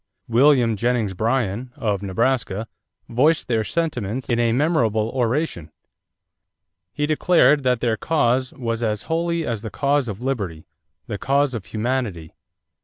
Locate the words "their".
3.47-3.63, 7.81-7.97